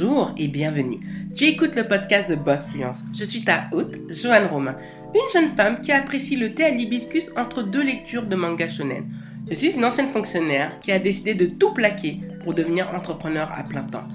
[0.00, 1.00] Bonjour et bienvenue.
[1.34, 3.02] Tu écoutes le podcast de Boss Fluence.
[3.12, 4.76] Je suis ta hôte, Joanne Romain,
[5.12, 9.10] une jeune femme qui apprécie le thé à l'hibiscus entre deux lectures de manga shonen.
[9.48, 13.64] Je suis une ancienne fonctionnaire qui a décidé de tout plaquer pour devenir entrepreneur à
[13.64, 14.06] plein temps.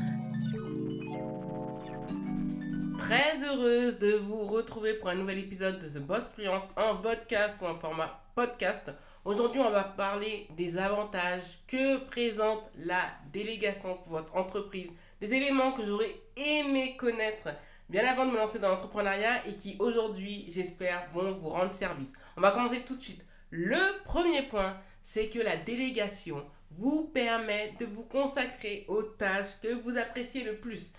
[2.98, 7.56] Très heureuse de vous retrouver pour un nouvel épisode de The Boss Fluence en podcast
[7.62, 8.90] ou en format podcast.
[9.26, 13.02] Aujourd'hui, on va parler des avantages que présente la
[13.34, 14.90] délégation pour votre entreprise
[15.24, 17.48] des éléments que j'aurais aimé connaître
[17.88, 22.12] bien avant de me lancer dans l'entrepreneuriat et qui aujourd'hui, j'espère, vont vous rendre service.
[22.36, 23.24] On va commencer tout de suite.
[23.50, 29.74] Le premier point, c'est que la délégation vous permet de vous consacrer aux tâches que
[29.74, 30.92] vous appréciez le plus.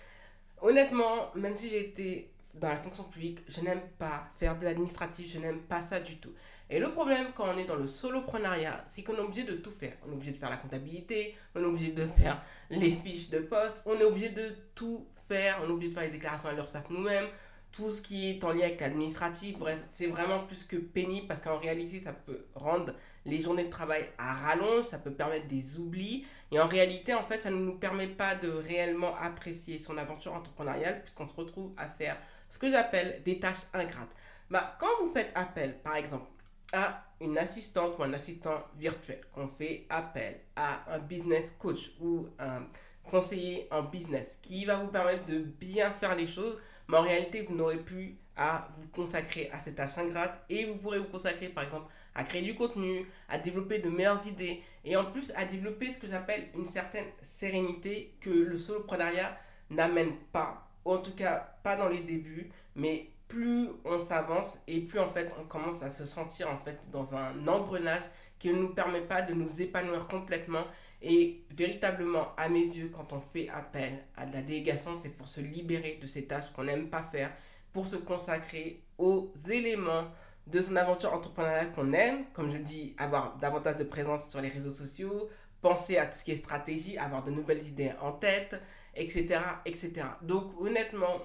[0.59, 5.31] Honnêtement, même si j'ai été dans la fonction publique, je n'aime pas faire de l'administratif,
[5.31, 6.33] je n'aime pas ça du tout.
[6.69, 9.71] Et le problème quand on est dans le soloprenariat, c'est qu'on est obligé de tout
[9.71, 9.93] faire.
[10.05, 13.39] On est obligé de faire la comptabilité, on est obligé de faire les fiches de
[13.39, 16.53] poste, on est obligé de tout faire, on est obligé de faire les déclarations à
[16.53, 17.27] l'URSSAF nous-mêmes,
[17.71, 19.59] tout ce qui est en lien avec l'administratif.
[19.59, 22.93] Bref, c'est vraiment plus que pénible parce qu'en réalité, ça peut rendre
[23.25, 26.25] les journées de travail à rallonge, ça peut permettre des oublis.
[26.51, 30.33] Et en réalité, en fait, ça ne nous permet pas de réellement apprécier son aventure
[30.33, 32.17] entrepreneuriale puisqu'on se retrouve à faire
[32.49, 34.15] ce que j'appelle des tâches ingrates.
[34.49, 36.27] Bah, quand vous faites appel, par exemple,
[36.75, 42.27] à une assistante ou un assistant virtuel, qu'on fait appel à un business coach ou
[42.37, 42.67] un
[43.03, 47.43] conseiller en business qui va vous permettre de bien faire les choses, mais en réalité,
[47.43, 51.47] vous n'aurez plus à vous consacrer à cette tâche ingrate et vous pourrez vous consacrer
[51.47, 55.45] par exemple à créer du contenu, à développer de meilleures idées et en plus à
[55.45, 59.37] développer ce que j'appelle une certaine sérénité que le soloprenariat
[59.69, 64.99] n'amène pas, en tout cas pas dans les débuts, mais plus on s'avance et plus
[64.99, 68.03] en fait on commence à se sentir en fait dans un engrenage
[68.39, 70.65] qui ne nous permet pas de nous épanouir complètement.
[71.01, 75.27] Et véritablement à mes yeux quand on fait appel à de la délégation c'est pour
[75.27, 77.31] se libérer de ces tâches qu'on n'aime pas faire
[77.73, 80.05] pour se consacrer aux éléments
[80.47, 84.47] de son aventure entrepreneuriale qu'on aime comme je dis avoir davantage de présence sur les
[84.49, 85.29] réseaux sociaux
[85.61, 88.55] penser à tout ce qui est stratégie avoir de nouvelles idées en tête
[88.95, 91.19] etc etc donc honnêtement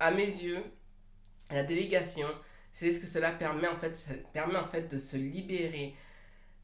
[0.00, 0.64] à mes yeux
[1.52, 2.28] la délégation,
[2.72, 5.94] c'est ce que cela permet en fait, ça permet en fait de se libérer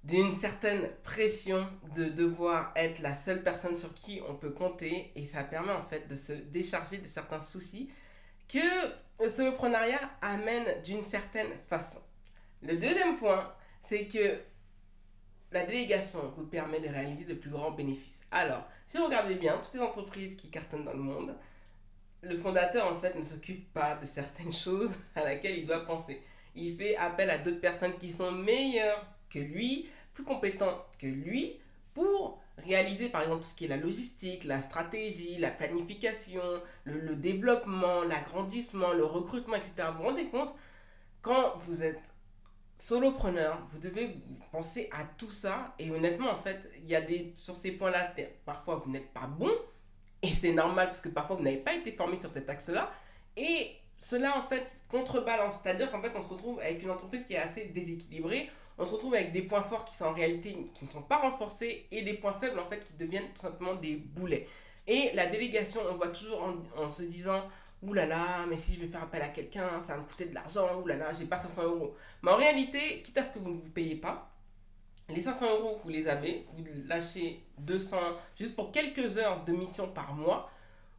[0.04, 5.26] d'une certaine pression de devoir être la seule personne sur qui on peut compter et
[5.26, 7.90] ça permet en fait de se décharger de certains soucis
[8.48, 8.58] que
[9.20, 12.00] le soloprenariat amène d'une certaine façon.
[12.62, 14.40] Le deuxième point, c'est que
[15.52, 18.22] la délégation vous permet de réaliser de plus grands bénéfices.
[18.30, 21.34] Alors, si vous regardez bien, toutes les entreprises qui cartonnent dans le monde,
[22.22, 26.22] le fondateur, en fait, ne s'occupe pas de certaines choses à laquelle il doit penser.
[26.54, 31.60] Il fait appel à d'autres personnes qui sont meilleures que lui, plus compétentes que lui,
[31.94, 36.42] pour réaliser, par exemple, tout ce qui est la logistique, la stratégie, la planification,
[36.84, 39.88] le, développement, l'agrandissement, le recrutement, etc.
[39.92, 40.54] Vous vous rendez compte,
[41.22, 42.12] quand vous êtes
[42.78, 44.16] solopreneur, vous devez
[44.50, 45.74] penser à tout ça.
[45.78, 48.14] Et honnêtement, en fait, il y a des, sur ces points-là,
[48.44, 49.50] parfois vous n'êtes pas bon,
[50.22, 52.90] et c'est normal parce que parfois vous n'avez pas été formé sur cet axe-là.
[53.36, 55.60] Et cela en fait contrebalance.
[55.62, 58.50] C'est-à-dire qu'en fait on se retrouve avec une entreprise qui est assez déséquilibrée.
[58.78, 61.18] On se retrouve avec des points forts qui sont en réalité qui ne sont pas
[61.18, 64.46] renforcés et des points faibles en fait qui deviennent tout simplement des boulets.
[64.86, 66.42] Et la délégation, on voit toujours
[66.76, 67.42] en, se disant
[67.82, 70.24] Ouh là là, mais si je vais faire appel à quelqu'un, ça va me coûter
[70.24, 71.94] de l'argent, ouh là là, j'ai pas 500 euros.
[72.22, 74.30] Mais en réalité, quitte à ce que vous ne vous payez pas,
[75.08, 77.96] les 500 euros, vous les avez, vous lâchez 200
[78.38, 80.50] juste pour quelques heures de mission par mois.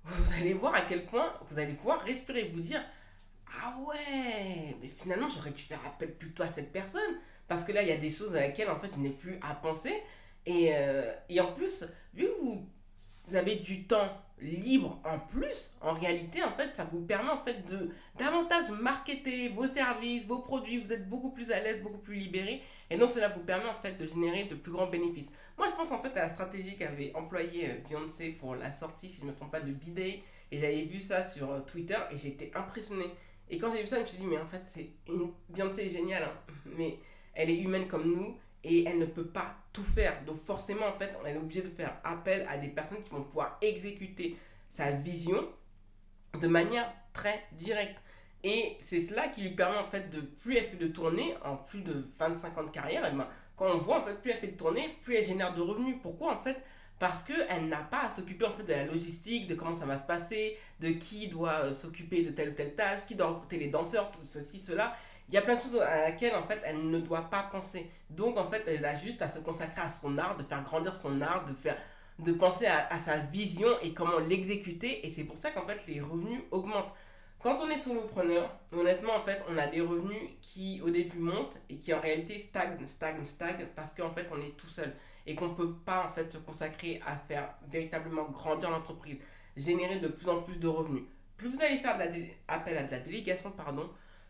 [0.03, 2.81] Vous allez voir à quel point vous allez pouvoir respirer, vous dire
[3.61, 7.19] Ah ouais, mais finalement j'aurais pu faire appel plutôt à cette personne.
[7.47, 9.39] Parce que là, il y a des choses à laquelle en fait je n'ai plus
[9.41, 9.93] à penser.
[10.45, 12.69] Et, euh, et en plus, vu que vous
[13.29, 14.09] vous avez du temps
[14.41, 19.49] libre en plus, en réalité, en fait, ça vous permet en fait de davantage marketer
[19.49, 23.11] vos services, vos produits, vous êtes beaucoup plus à l'aise, beaucoup plus libéré, et donc
[23.11, 25.29] cela vous permet en fait de générer de plus grands bénéfices.
[25.57, 29.09] Moi, je pense en fait à la stratégie qu'avait employée euh, Beyoncé pour la sortie,
[29.09, 31.97] si je ne me trompe pas, de B-Day, et j'avais vu ça sur euh, Twitter,
[32.11, 33.05] et j'étais impressionné.
[33.49, 35.31] Et quand j'ai vu ça, je me suis dit, mais en fait, c'est une...
[35.49, 36.99] Beyoncé est géniale, hein, mais
[37.33, 40.23] elle est humaine comme nous, et elle ne peut pas tout faire.
[40.25, 43.23] Donc forcément, en fait, on est obligé de faire appel à des personnes qui vont
[43.23, 44.37] pouvoir exécuter
[44.73, 45.47] sa vision
[46.39, 47.97] de manière très directe.
[48.43, 51.57] Et c'est cela qui lui permet en fait de plus elle fait de tourner en
[51.57, 53.27] plus de 25 ans de carrière, et ben,
[53.57, 55.97] quand on voit en fait plus elle fait de tourner, plus elle génère de revenus.
[56.01, 56.57] Pourquoi en fait?
[56.99, 59.97] Parce qu'elle n'a pas à s'occuper en fait de la logistique, de comment ça va
[59.97, 63.57] se passer, de qui doit euh, s'occuper de telle ou telle tâche, qui doit recruter
[63.57, 64.95] les danseurs, tout ceci, cela
[65.29, 67.89] il y a plein de choses à laquelle en fait elle ne doit pas penser.
[68.09, 70.95] Donc en fait elle a juste à se consacrer à son art, de faire grandir
[70.95, 71.77] son art, de faire
[72.19, 75.07] de penser à, sa vision et comment l'exécuter.
[75.07, 76.93] Et c'est pour ça qu'en fait, les revenus augmentent.
[77.41, 81.55] Quand on est solopreneur, honnêtement, en fait, on a des revenus qui au début montent
[81.69, 84.93] et qui en réalité stagnent, stagnent, stagnent parce qu'en fait, on est tout seul
[85.25, 89.17] et qu'on ne peut pas en fait se consacrer à faire véritablement grandir l'entreprise,
[89.55, 91.03] générer de plus en plus de revenus.
[91.37, 92.09] Plus vous allez faire de la
[92.49, 93.89] appel à de la délégation, pardon,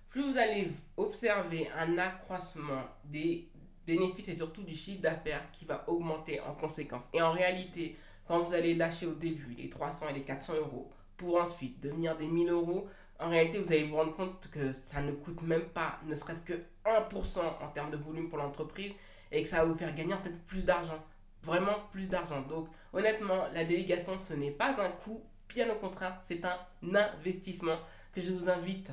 [0.09, 3.47] plus vous allez observer un accroissement des
[3.85, 7.07] bénéfices et surtout du chiffre d'affaires qui va augmenter en conséquence.
[7.13, 7.95] Et en réalité,
[8.27, 12.17] quand vous allez lâcher au début les 300 et les 400 euros pour ensuite devenir
[12.17, 12.87] des 1000 euros,
[13.19, 16.41] en réalité, vous allez vous rendre compte que ça ne coûte même pas, ne serait-ce
[16.41, 16.53] que
[16.85, 18.93] 1% en termes de volume pour l'entreprise
[19.31, 21.03] et que ça va vous faire gagner en fait plus d'argent.
[21.43, 22.41] Vraiment plus d'argent.
[22.41, 27.77] Donc, honnêtement, la délégation, ce n'est pas un coût, bien au contraire, c'est un investissement
[28.13, 28.91] que je vous invite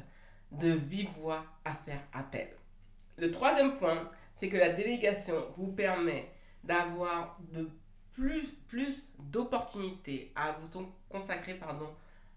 [0.52, 2.48] de vive voix à faire appel.
[3.16, 6.30] Le troisième point, c'est que la délégation vous permet
[6.64, 7.68] d'avoir de
[8.12, 11.88] plus, plus d'opportunités à vous consacrer pardon,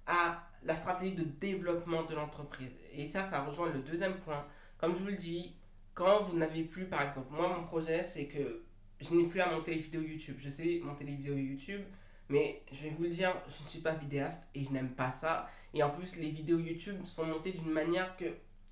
[0.05, 2.71] à la stratégie de développement de l'entreprise.
[2.93, 4.45] Et ça, ça rejoint le deuxième point.
[4.77, 5.55] Comme je vous le dis,
[5.93, 8.63] quand vous n'avez plus, par exemple, moi, mon projet, c'est que
[8.99, 10.37] je n'ai plus à monter les vidéos YouTube.
[10.39, 11.81] Je sais monter les vidéos YouTube,
[12.27, 15.11] mais je vais vous le dire, je ne suis pas vidéaste et je n'aime pas
[15.11, 15.49] ça.
[15.73, 18.25] Et en plus, les vidéos YouTube sont montées d'une manière que,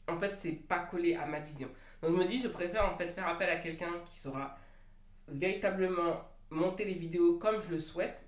[0.07, 1.69] en fait, c'est pas collé à ma vision.
[2.01, 4.57] Donc, je me dis, je préfère en fait faire appel à quelqu'un qui saura
[5.27, 8.21] véritablement monter les vidéos comme je le souhaite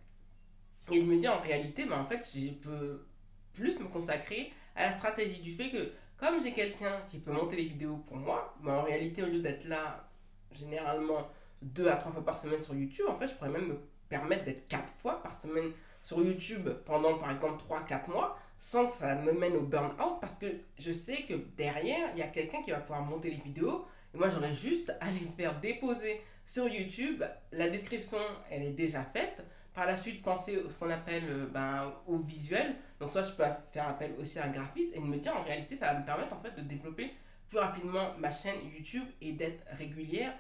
[0.91, 3.05] et de me dire en réalité, ben, en fait, je peux
[3.53, 7.55] plus me consacrer à la stratégie du fait que comme j'ai quelqu'un qui peut monter
[7.55, 10.09] les vidéos pour moi, ben, en réalité, au lieu d'être là
[10.51, 11.29] généralement
[11.61, 13.79] deux à trois fois par semaine sur YouTube, en fait, je pourrais même me
[14.09, 15.71] permettre d'être quatre fois par semaine
[16.01, 20.35] sur YouTube pendant par exemple 3-4 mois sans que ça me mène au burn-out parce
[20.39, 20.47] que
[20.77, 24.17] je sais que derrière, il y a quelqu'un qui va pouvoir monter les vidéos et
[24.17, 27.23] moi j'aurais juste à les faire déposer sur YouTube.
[27.51, 28.17] La description,
[28.49, 29.43] elle est déjà faite.
[29.73, 32.75] Par la suite, penser à ce qu'on appelle euh, ben, au visuel.
[32.99, 35.77] Donc, soit je peux faire appel aussi à un graphiste et me dire en réalité,
[35.77, 37.13] ça va me permettre en fait de développer
[37.49, 40.33] plus rapidement ma chaîne YouTube et d'être régulière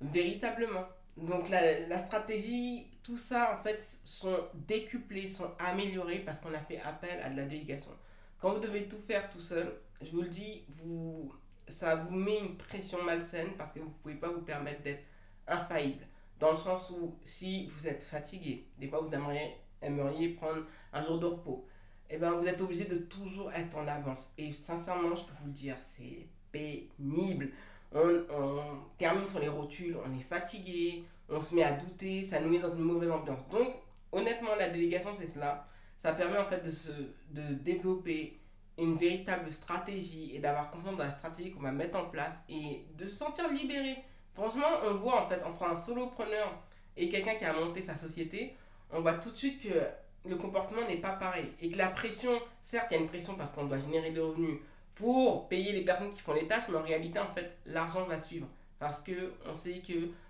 [0.00, 0.86] véritablement.
[1.16, 6.58] Donc, la, la, stratégie, tout ça en fait sont décuplés, sont améliorés parce qu'on a
[6.58, 7.92] fait appel à de la délégation.
[8.40, 9.72] Quand vous devez tout faire tout seul,
[10.02, 11.32] je vous le dis, vous,
[11.68, 15.04] ça vous met une pression malsaine parce que vous ne pouvez pas vous permettre d'être
[15.46, 16.04] infaillible.
[16.40, 21.04] Dans le sens où si vous êtes fatigué, des fois vous aimeriez, aimeriez prendre un
[21.04, 21.66] jour de repos,
[22.10, 24.30] et eh ben vous êtes obligé de toujours être en avance.
[24.36, 27.50] Et sincèrement, je peux vous le dire, c'est pénible.
[27.92, 28.62] On, on,
[28.98, 32.58] termine sur les rotules, on est fatigué, on se met à douter, ça nous met
[32.58, 33.46] dans une mauvaise ambiance.
[33.48, 33.74] Donc,
[34.12, 35.66] honnêtement, la délégation, c'est cela.
[36.02, 36.92] Ça permet en fait de, se,
[37.30, 38.38] de développer
[38.78, 42.84] une véritable stratégie et d'avoir confiance dans la stratégie qu'on va mettre en place et
[42.96, 43.96] de se sentir libéré.
[44.34, 46.52] Franchement, on voit en fait entre un solopreneur
[46.96, 48.56] et quelqu'un qui a monté sa société,
[48.92, 51.46] on voit tout de suite que le comportement n'est pas pareil.
[51.60, 52.32] Et que la pression,
[52.62, 54.58] certes, il y a une pression parce qu'on doit générer des revenus
[54.94, 58.20] pour payer les personnes qui font les tâches, mais en réalité, en fait, l'argent va
[58.20, 58.46] suivre.
[58.78, 59.80] Parce qu'on sait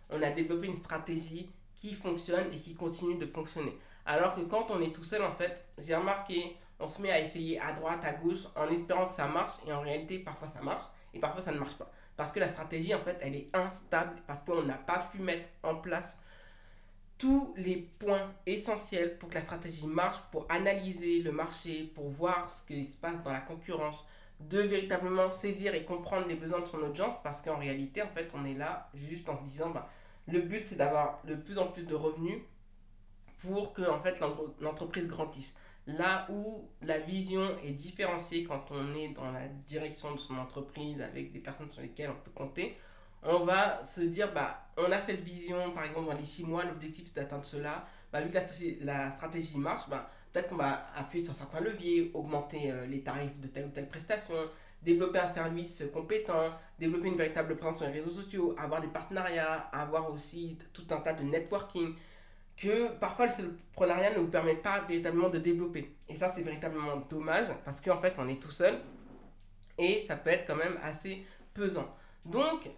[0.09, 3.77] qu'on a développé une stratégie qui fonctionne et qui continue de fonctionner.
[4.07, 7.21] Alors que quand on est tout seul, en fait, j'ai remarqué, on se met à
[7.21, 10.61] essayer à droite, à gauche, en espérant que ça marche, et en réalité, parfois ça
[10.63, 11.91] marche, et parfois ça ne marche pas.
[12.17, 15.49] Parce que la stratégie, en fait, elle est instable, parce qu'on n'a pas pu mettre
[15.63, 16.19] en place
[17.19, 22.51] tous les points essentiels pour que la stratégie marche, pour analyser le marché, pour voir
[22.51, 24.07] ce qui se passe dans la concurrence,
[24.41, 28.31] de véritablement saisir et comprendre les besoins de son audience, parce qu'en réalité, en fait,
[28.35, 29.89] on est là juste en se disant, bah,
[30.27, 32.41] le but, c'est d'avoir de plus en plus de revenus
[33.39, 34.21] pour que, en fait,
[34.61, 35.55] l'entreprise grandisse.
[35.87, 41.01] Là où la vision est différenciée quand on est dans la direction de son entreprise
[41.03, 42.79] avec des personnes sur lesquelles on peut compter,
[43.23, 46.65] on va se dire, bah, on a cette vision, par exemple, dans les six mois,
[46.65, 47.87] l'objectif c'est d'atteindre cela.
[48.13, 52.73] Bah, vu que la, stratégie marche, bah, peut-être qu'on va appuyer sur certains leviers, augmenter
[52.73, 54.35] euh, les tarifs de telle ou telle prestation,
[54.83, 59.69] développer un service compétent, développer une véritable présence sur les réseaux sociaux, avoir des partenariats,
[59.73, 61.95] avoir aussi tout un tas de networking
[62.57, 65.95] que parfois le soloprenariat ne vous permet pas véritablement de développer.
[66.09, 68.81] Et ça, c'est véritablement dommage parce qu'en fait, on est tout seul
[69.79, 71.25] et ça peut être quand même assez
[71.55, 71.89] pesant.
[72.25, 72.69] Donc,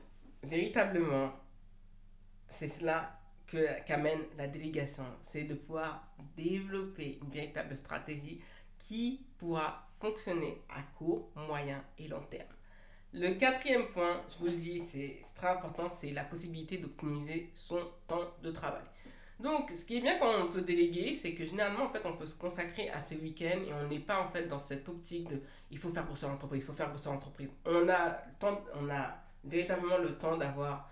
[0.42, 1.32] véritablement,
[2.48, 3.15] c'est cela
[3.46, 8.40] qu'amène la délégation, c'est de pouvoir développer une véritable stratégie
[8.78, 12.48] qui pourra fonctionner à court, moyen et long terme.
[13.12, 17.80] Le quatrième point, je vous le dis, c'est très important, c'est la possibilité d'optimiser son
[18.06, 18.82] temps de travail.
[19.38, 22.14] Donc, ce qui est bien quand on peut déléguer, c'est que généralement, en fait, on
[22.14, 25.28] peut se consacrer à ses week-ends et on n'est pas, en fait, dans cette optique
[25.28, 27.48] de il faut faire grossir l'entreprise, il faut faire grossir l'entreprise.
[27.64, 28.22] On a,
[28.74, 30.90] on a véritablement le temps d'avoir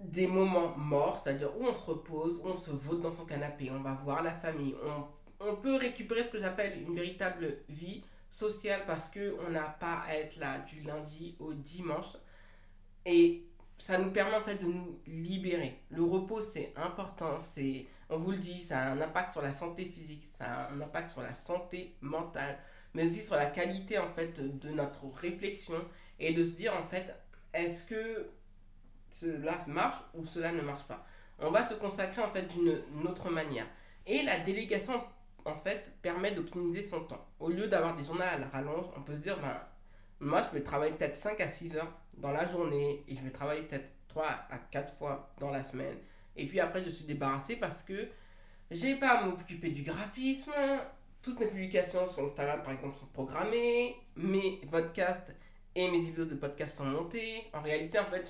[0.00, 3.80] des moments morts, c'est-à-dire où on se repose, on se vote dans son canapé, on
[3.80, 5.04] va voir la famille, on,
[5.46, 10.14] on peut récupérer ce que j'appelle une véritable vie sociale parce qu'on n'a pas à
[10.14, 12.16] être là du lundi au dimanche.
[13.04, 13.44] Et
[13.78, 15.80] ça nous permet en fait de nous libérer.
[15.90, 19.52] Le repos, c'est important, c'est, on vous le dit, ça a un impact sur la
[19.52, 22.58] santé physique, ça a un impact sur la santé mentale,
[22.94, 25.82] mais aussi sur la qualité en fait de notre réflexion
[26.18, 27.14] et de se dire en fait,
[27.54, 28.30] est-ce que
[29.10, 31.04] cela marche ou cela ne marche pas.
[31.38, 33.66] On va se consacrer en fait d'une autre manière.
[34.06, 35.02] Et la délégation
[35.44, 37.26] en fait permet d'optimiser son temps.
[37.38, 39.60] Au lieu d'avoir des journées à la rallonge, on peut se dire ben
[40.20, 43.30] moi je vais travailler peut-être 5 à 6 heures dans la journée et je vais
[43.30, 45.96] travailler peut-être 3 à 4 fois dans la semaine.
[46.36, 48.08] Et puis après je suis débarrassé parce que
[48.70, 50.52] j'ai pas à m'occuper du graphisme.
[51.22, 55.34] Toutes mes publications sur Instagram par exemple sont programmées, mes podcasts
[55.74, 57.44] et mes vidéos de podcast sont montées.
[57.52, 58.26] En réalité en fait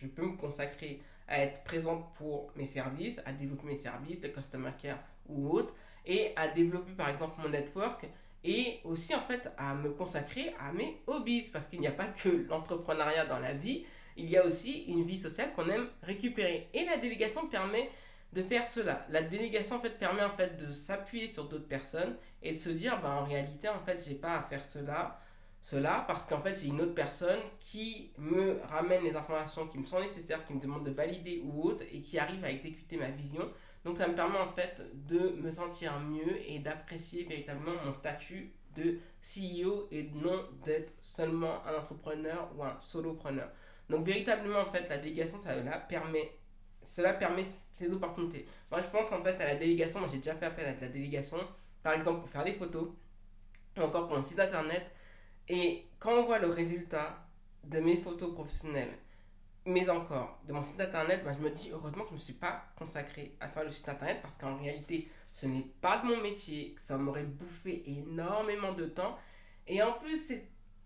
[0.00, 4.28] je peux me consacrer à être présente pour mes services, à développer mes services de
[4.28, 5.74] customer care ou autres,
[6.06, 8.06] et à développer par exemple mon network,
[8.44, 12.06] et aussi en fait à me consacrer à mes hobbies, parce qu'il n'y a pas
[12.06, 13.84] que l'entrepreneuriat dans la vie,
[14.16, 16.68] il y a aussi une vie sociale qu'on aime récupérer.
[16.74, 17.88] Et la délégation permet
[18.32, 19.06] de faire cela.
[19.10, 22.70] La délégation en fait permet en fait de s'appuyer sur d'autres personnes et de se
[22.70, 25.20] dire bah en réalité en fait j'ai pas à faire cela
[25.60, 29.84] cela parce qu'en fait, j'ai une autre personne qui me ramène les informations qui me
[29.84, 33.10] sont nécessaires, qui me demande de valider ou autre et qui arrive à exécuter ma
[33.10, 33.50] vision.
[33.84, 38.52] Donc ça me permet en fait de me sentir mieux et d'apprécier véritablement mon statut
[38.76, 43.50] de CEO et non d'être seulement un entrepreneur ou un solopreneur.
[43.88, 45.54] Donc véritablement en fait la délégation ça
[45.88, 46.32] permet
[46.82, 48.46] cela permet ces opportunités.
[48.70, 50.88] Moi je pense en fait à la délégation, moi j'ai déjà fait appel à la
[50.88, 51.38] délégation
[51.82, 52.88] par exemple pour faire des photos
[53.76, 54.90] ou encore pour un site internet
[55.48, 57.24] et quand on voit le résultat
[57.64, 58.96] de mes photos professionnelles,
[59.64, 62.24] mais encore de mon site internet, ben, je me dis heureusement que je ne me
[62.24, 66.06] suis pas consacré à faire le site internet parce qu'en réalité, ce n'est pas de
[66.06, 69.18] mon métier, ça m'aurait bouffé énormément de temps.
[69.66, 70.32] Et en plus,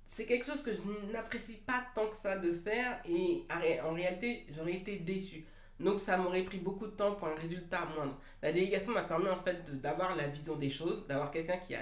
[0.07, 0.81] c'est quelque chose que je
[1.13, 3.47] n'apprécie pas tant que ça de faire et
[3.85, 5.47] en réalité, j'aurais été déçu.
[5.79, 8.19] Donc ça m'aurait pris beaucoup de temps pour un résultat moindre.
[8.43, 11.81] La délégation m'a permis en fait d'avoir la vision des choses, d'avoir quelqu'un qui a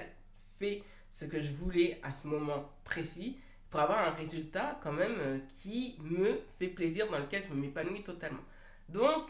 [0.59, 3.37] fait ce que je voulais à ce moment précis
[3.69, 7.61] pour avoir un résultat quand même euh, qui me fait plaisir, dans lequel je me
[7.61, 8.41] m'épanouis totalement.
[8.89, 9.29] Donc,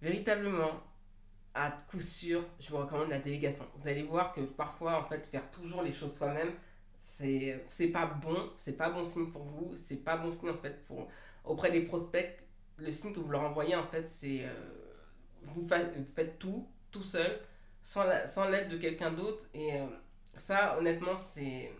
[0.00, 0.82] véritablement,
[1.54, 3.66] à coup sûr, je vous recommande la délégation.
[3.76, 6.52] Vous allez voir que parfois, en fait, faire toujours les choses soi-même,
[7.00, 10.84] c'est pas bon, c'est pas bon signe pour vous, c'est pas bon signe en fait
[10.86, 11.08] pour
[11.44, 12.38] auprès des prospects.
[12.76, 14.52] Le signe que vous leur envoyez en fait, c'est euh,
[15.42, 17.40] vous, faites tout tout seul,
[17.82, 19.86] sans l'aide de quelqu'un d'autre et euh,
[20.40, 21.72] ça, honnêtement, c'est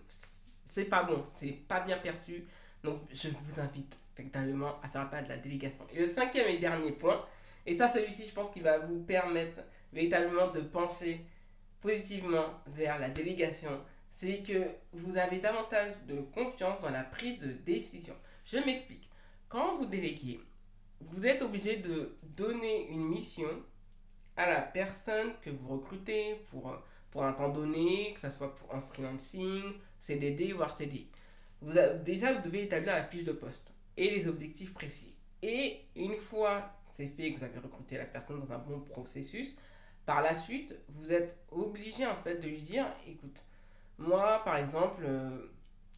[0.69, 2.45] c'est pas bon, c'est pas bien perçu.
[2.85, 5.87] Donc, je vous invite véritablement à faire à de la délégation.
[5.93, 7.25] Et le cinquième et dernier point,
[7.67, 9.61] et ça, celui-ci, je pense qu'il va vous permettre
[9.93, 11.25] véritablement de pencher
[11.81, 17.53] positivement vers la délégation, c'est que vous avez davantage de confiance dans la prise de
[17.53, 18.15] décision.
[18.45, 19.09] Je m'explique.
[19.49, 20.41] Quand vous déléguez,
[21.01, 23.49] vous êtes obligé de donner une mission
[24.37, 26.77] à la personne que vous recrutez pour
[27.11, 29.65] pour un temps donné, que ce soit pour un freelancing,
[29.99, 31.07] CDD ou RCD.
[31.61, 31.73] Vous
[32.05, 35.15] déjà, vous devez établir la fiche de poste et les objectifs précis.
[35.43, 39.57] Et une fois c'est fait, que vous avez recruté la personne dans un bon processus,
[40.05, 43.43] par la suite, vous êtes obligé en fait de lui dire, écoute,
[43.99, 45.47] moi par exemple, euh,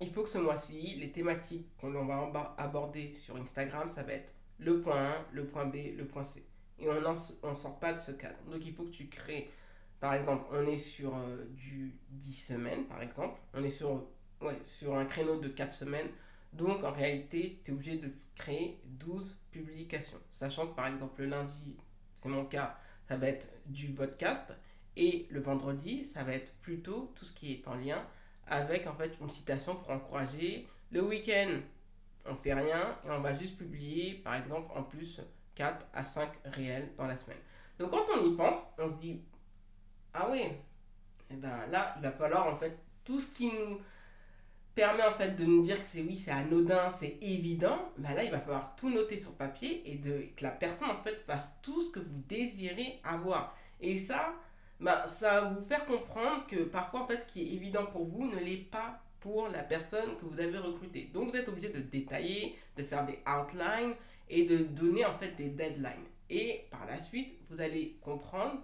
[0.01, 4.33] il faut que ce mois-ci, les thématiques qu'on va aborder sur Instagram, ça va être
[4.59, 6.45] le point 1, le point B, le point C.
[6.79, 8.39] Et on ne sort pas de ce cadre.
[8.51, 9.51] Donc il faut que tu crées
[10.01, 13.39] par exemple, on est sur euh, du 10 semaines, par exemple.
[13.53, 14.07] On est sur,
[14.41, 16.09] ouais, sur un créneau de 4 semaines.
[16.55, 20.19] Donc, en réalité, tu es obligé de créer 12 publications.
[20.33, 21.77] Sachant que, par exemple, le lundi,
[22.23, 22.79] c'est mon cas,
[23.09, 24.55] ça va être du podcast.
[24.97, 28.03] Et le vendredi, ça va être plutôt tout ce qui est en lien
[28.47, 30.67] avec, en fait, une citation pour encourager.
[30.91, 31.51] Le week-end,
[32.25, 35.21] on fait rien et on va juste publier, par exemple, en plus
[35.57, 37.39] 4 à 5 réels dans la semaine.
[37.79, 39.21] Donc, quand on y pense, on se dit,
[40.15, 43.81] ah oui, et eh ben là, il va falloir en fait tout ce qui nous
[44.75, 48.25] permet en fait de nous dire que c'est oui, c'est anodin, c'est évident, ben là,
[48.25, 51.51] il va falloir tout noter sur papier et de, que la personne en fait fasse
[51.63, 53.57] tout ce que vous désirez avoir.
[53.81, 54.35] Et ça,
[54.81, 58.07] ben, ça va vous faire comprendre que parfois en fait ce qui est évident pour
[58.07, 61.11] vous ne l'est pas pour la personne que vous avez recrutée.
[61.13, 63.95] Donc vous êtes obligé de détailler, de faire des outlines
[64.29, 66.07] et de donner en fait des deadlines.
[66.31, 68.61] Et par la suite, vous allez comprendre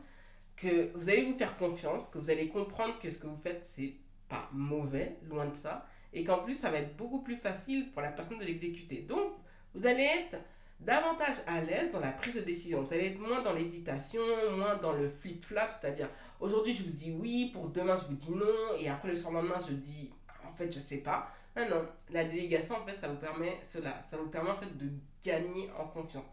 [0.57, 3.65] que vous allez vous faire confiance, que vous allez comprendre que ce que vous faites,
[3.65, 3.95] c'est
[4.29, 8.03] pas mauvais, loin de ça, et qu'en plus, ça va être beaucoup plus facile pour
[8.03, 9.03] la personne de l'exécuter.
[9.03, 9.33] Donc,
[9.75, 10.39] vous allez être
[10.81, 12.83] davantage à l'aise dans la prise de décision.
[12.83, 14.23] Vous allez être moins dans l'hésitation,
[14.57, 16.09] moins dans le flip-flop, c'est-à-dire
[16.41, 19.61] aujourd'hui je vous dis oui, pour demain je vous dis non, et après le surlendemain
[19.67, 20.13] je dis
[20.47, 21.31] en fait je sais pas.
[21.57, 24.77] Non, non, la délégation en fait ça vous permet cela, ça vous permet en fait
[24.77, 24.91] de
[25.25, 26.27] gagner en confiance.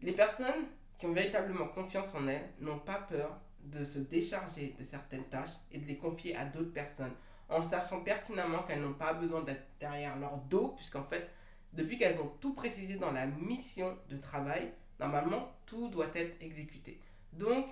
[0.00, 0.66] Les personnes
[0.98, 5.56] qui ont véritablement confiance en elles n'ont pas peur de se décharger de certaines tâches
[5.70, 7.14] et de les confier à d'autres personnes
[7.48, 11.30] en sachant pertinemment qu'elles n'ont pas besoin d'être derrière leur dos, puisqu'en fait,
[11.72, 17.00] depuis qu'elles ont tout précisé dans la mission de travail, normalement, tout doit être exécuté.
[17.32, 17.66] Donc,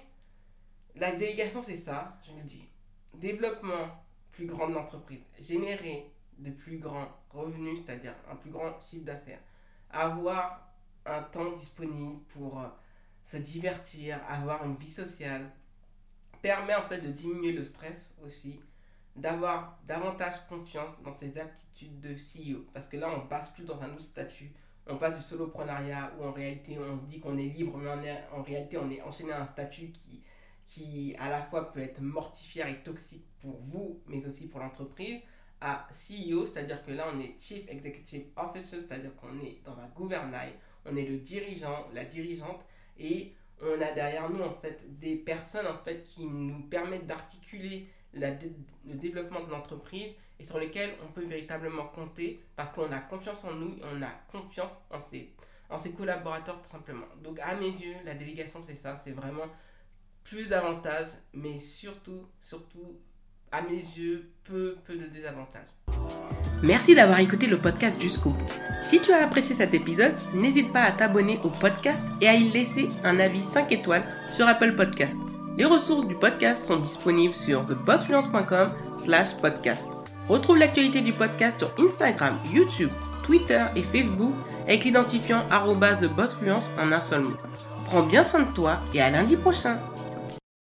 [0.95, 2.67] la délégation, c'est ça, je le dis.
[3.15, 4.03] Développement
[4.33, 4.77] plus grand de
[5.41, 9.41] générer de plus grands revenus, c'est-à-dire un plus grand chiffre d'affaires,
[9.91, 10.69] avoir
[11.07, 12.67] un temps disponible pour euh,
[13.27, 15.51] se divertir, avoir une vie sociale,
[16.41, 18.61] permet en fait de diminuer le stress aussi,
[19.17, 22.65] d'avoir davantage confiance dans ses aptitudes de CEO.
[22.73, 24.53] Parce que là, on passe plus dans un autre statut.
[24.87, 28.43] On passe du soloprenariat où en réalité on se dit qu'on est libre, mais en
[28.43, 30.23] réalité on est enchaîné à un statut qui,
[30.65, 35.19] qui à la fois peut être mortifiant et toxique pour vous, mais aussi pour l'entreprise,
[35.61, 39.89] à CEO, c'est-à-dire que là on est Chief Executive Officer, c'est-à-dire qu'on est dans un
[39.89, 40.53] gouvernail,
[40.85, 42.65] on est le dirigeant, la dirigeante,
[42.99, 47.89] et on a derrière nous en fait des personnes en fait qui nous permettent d'articuler
[48.13, 53.45] le développement de l'entreprise et sur lesquels on peut véritablement compter parce qu'on a confiance
[53.45, 55.33] en nous et on a confiance en ses,
[55.71, 57.07] en collaborateurs tout simplement.
[57.23, 59.47] Donc à mes yeux, la délégation c'est ça, c'est vraiment
[60.25, 62.99] plus d'avantages, mais surtout, surtout,
[63.53, 65.69] à mes yeux, peu, peu de désavantages.
[66.63, 68.53] Merci d'avoir écouté le podcast jusqu'au bout.
[68.83, 72.51] Si tu as apprécié cet épisode, n'hésite pas à t'abonner au podcast et à y
[72.51, 75.19] laisser un avis 5 étoiles sur Apple Podcast.
[75.59, 78.71] Les ressources du podcast sont disponibles sur thebossfluence.com
[79.03, 79.85] slash podcast.
[80.29, 82.91] Retrouve l'actualité du podcast sur Instagram, YouTube,
[83.25, 84.35] Twitter et Facebook
[84.67, 85.43] avec l'identifiant
[86.01, 87.37] thebossfluence en un seul mot.
[87.87, 89.79] Prends bien soin de toi et à lundi prochain